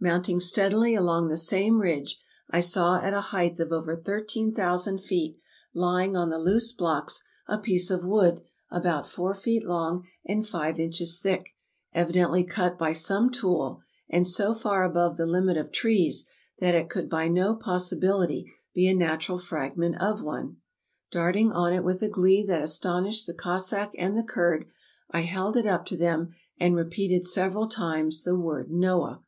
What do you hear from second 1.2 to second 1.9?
the same